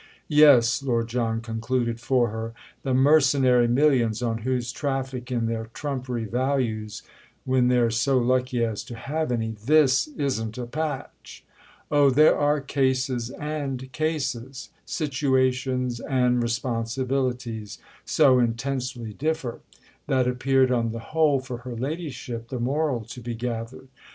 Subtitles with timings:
[0.33, 6.25] "Yes," Lord John concluded for her, "the mercenary millions on whose traffic in their trumpery
[6.25, 11.45] values—when they're so lucky as to have any!—this isn't a patch!"
[11.91, 20.97] "Oh, there are cases and cases: situations and responsibilities so intensely differ!"—that appeared on the
[21.13, 23.89] whole, for her ladyship, the moral to be gathered.